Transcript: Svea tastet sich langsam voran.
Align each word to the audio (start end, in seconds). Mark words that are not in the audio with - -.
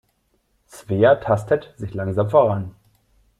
Svea 0.67 1.13
tastet 1.21 1.75
sich 1.77 1.93
langsam 1.93 2.31
voran. 2.31 2.73